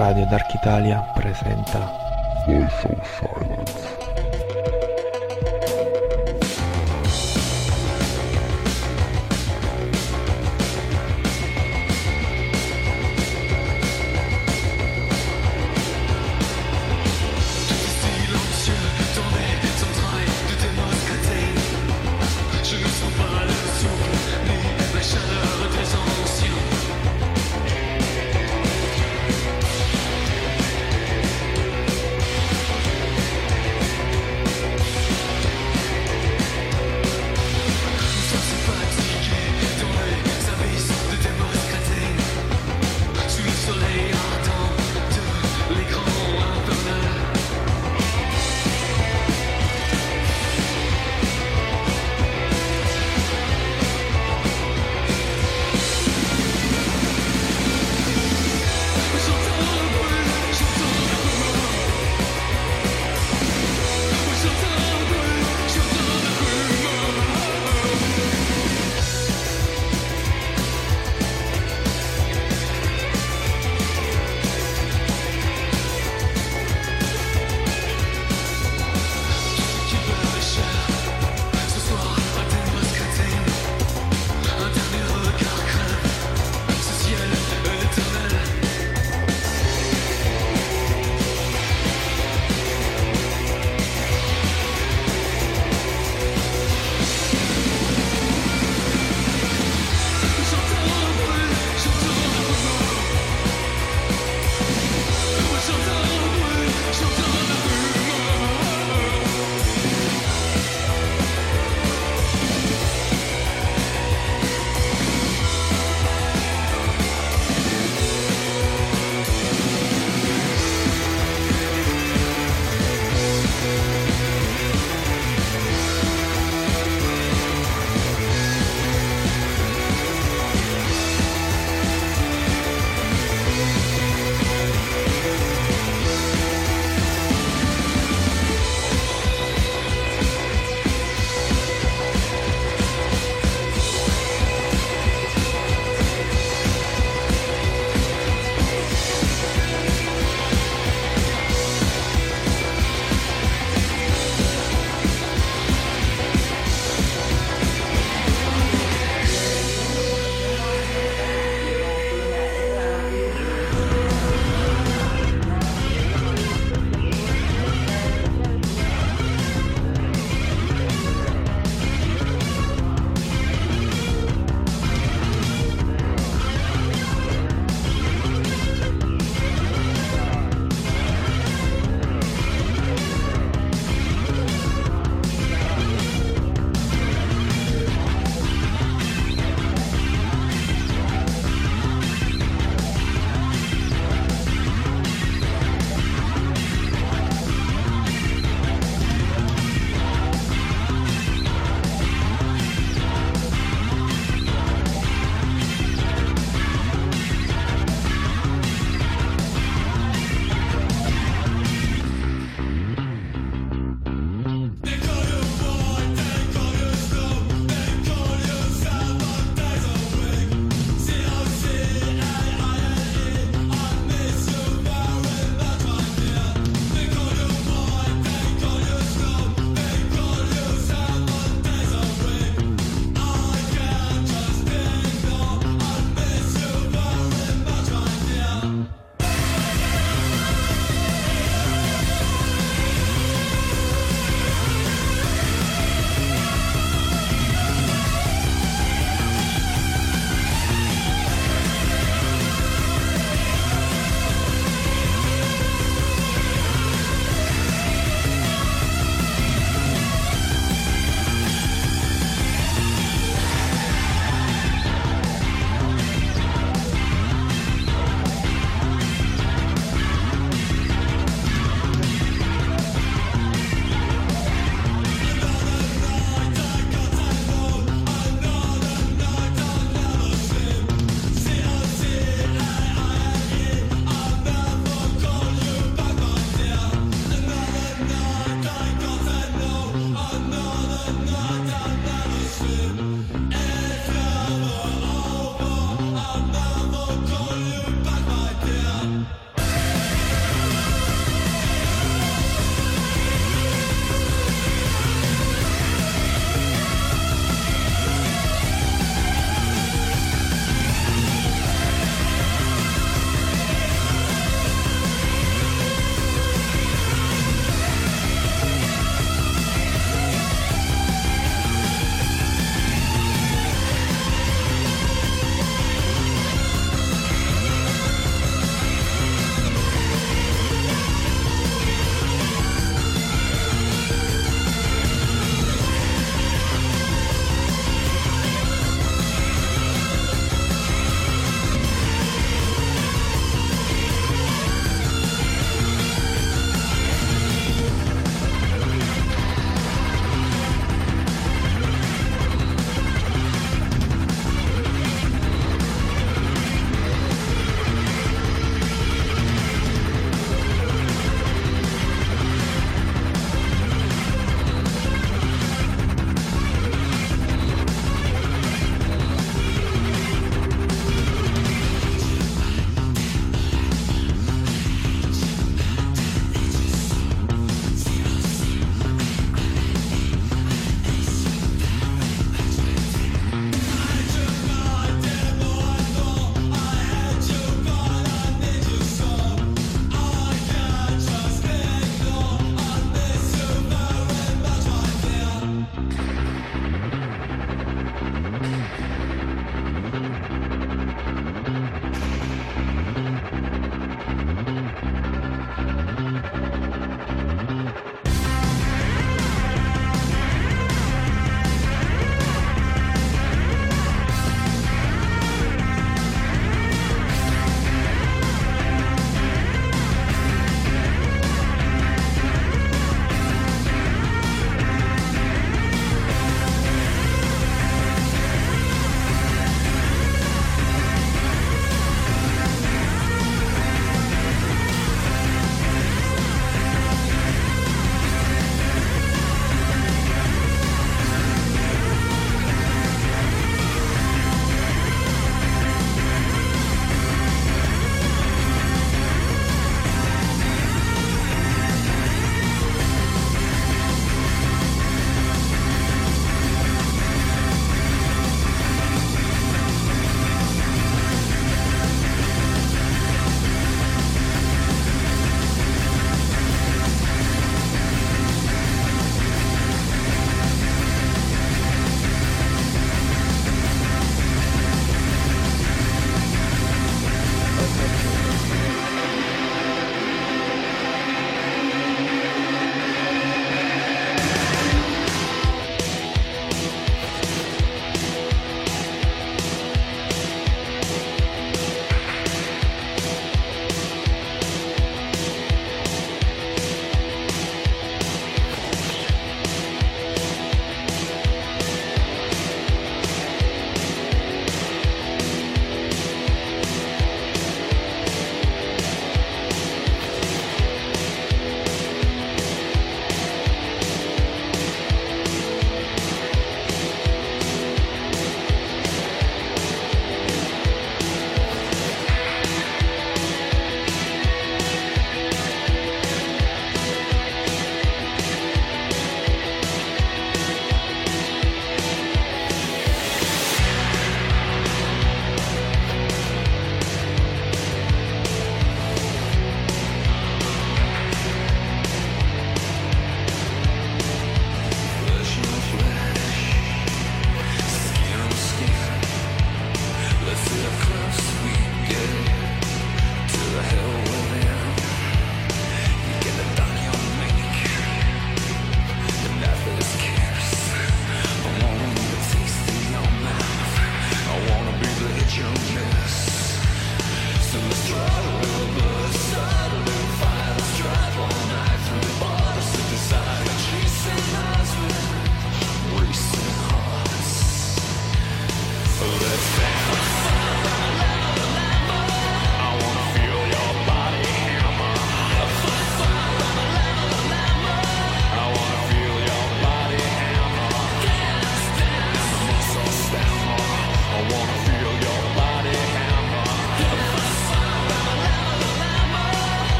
Radio 0.00 0.24
Dark 0.24 0.54
Italia 0.54 1.04
presenta 1.14 1.92
Voice 2.46 2.88
of 2.88 3.06
Silence. 3.18 4.09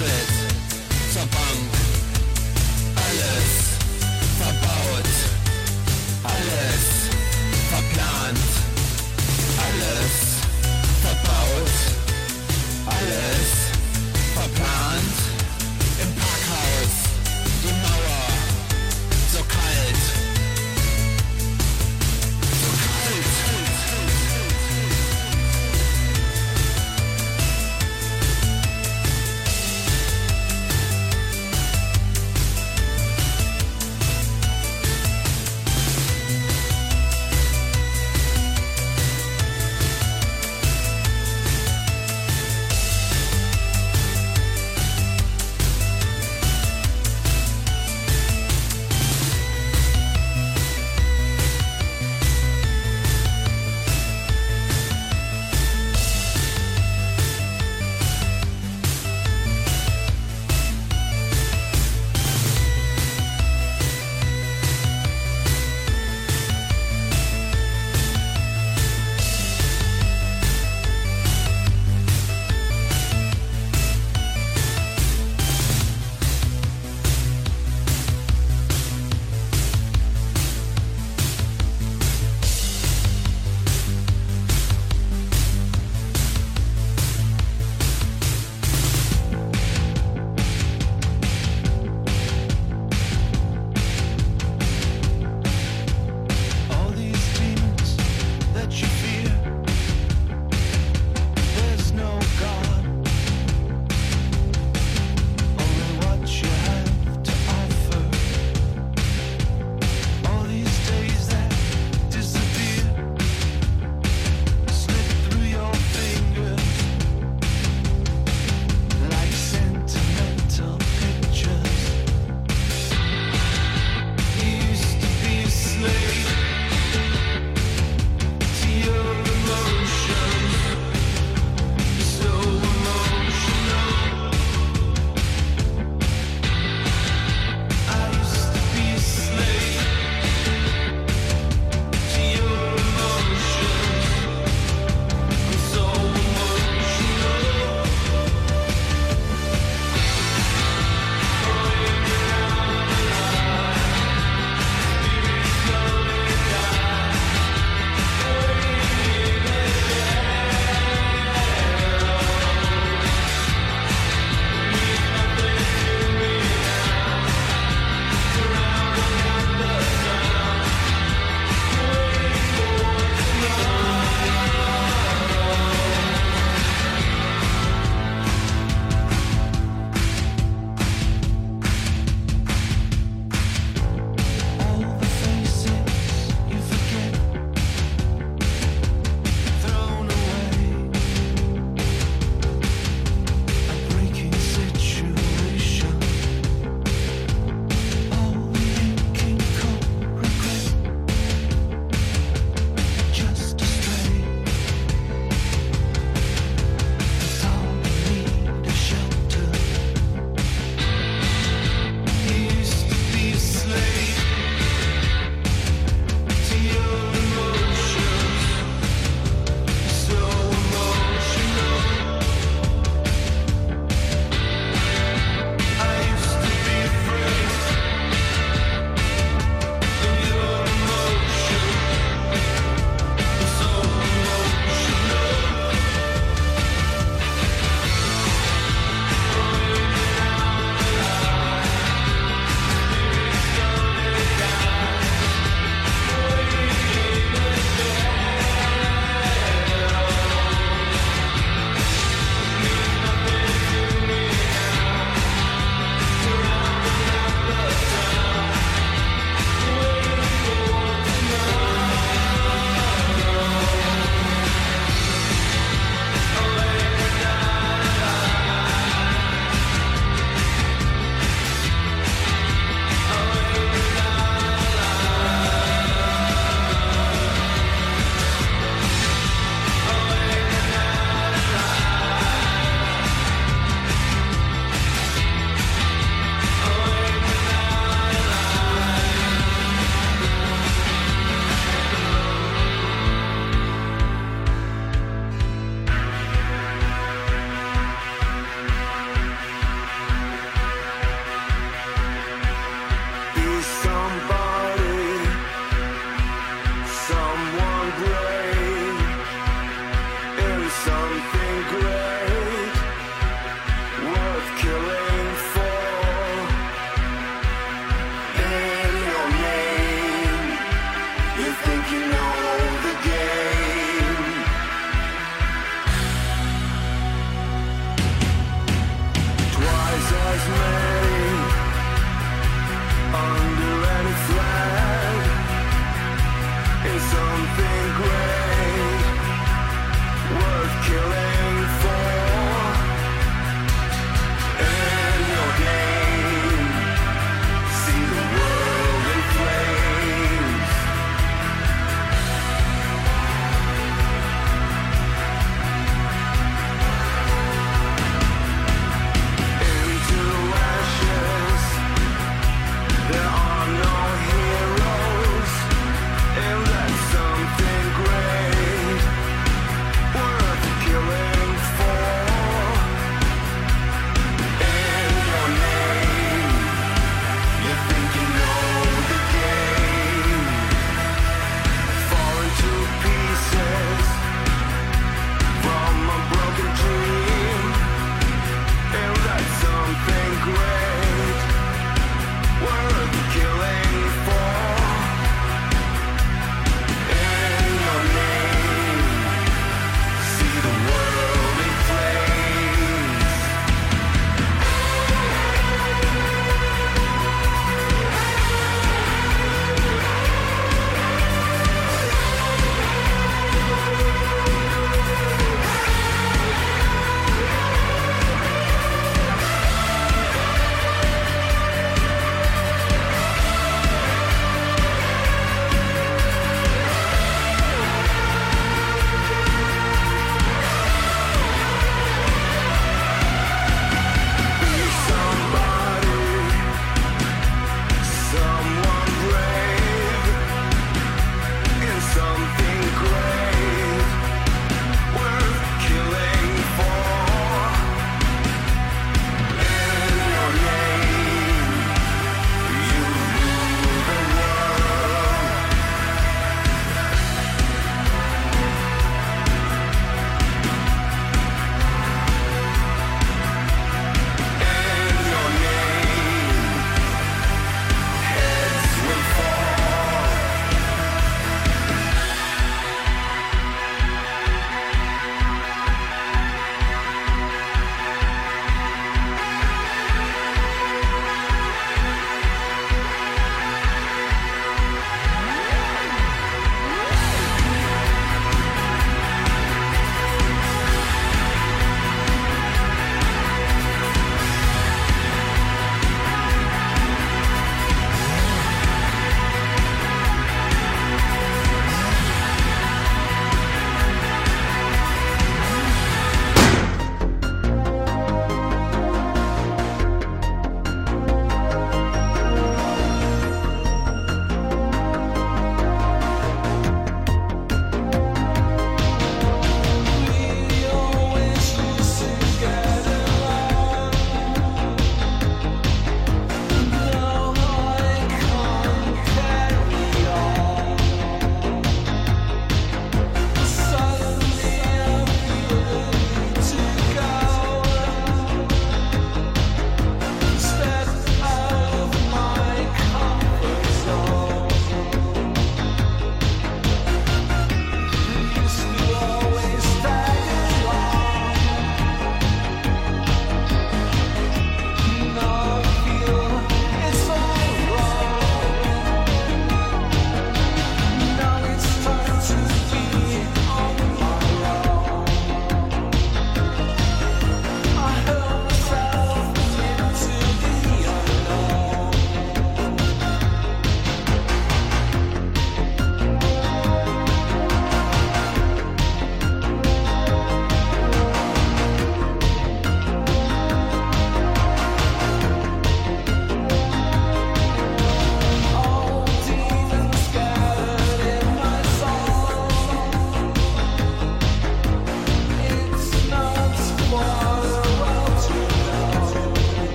Schritt 0.00 1.12
zur 1.12 1.26
Bank. 1.26 1.79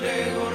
Lego 0.00 0.49